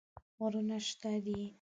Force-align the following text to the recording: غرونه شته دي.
غرونه 0.37 0.77
شته 0.87 1.13
دي. 1.25 1.41